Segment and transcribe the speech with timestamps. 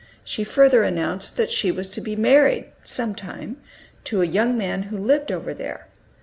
[0.23, 3.57] She further announced that she was to be married, some time,
[4.05, 5.89] to a young man who lived over there.